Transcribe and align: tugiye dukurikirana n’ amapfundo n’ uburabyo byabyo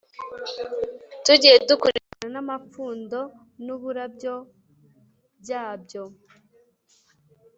tugiye 1.25 1.55
dukurikirana 1.69 2.27
n’ 2.33 2.37
amapfundo 2.43 3.19
n’ 3.65 3.67
uburabyo 3.75 4.35
byabyo 5.41 6.03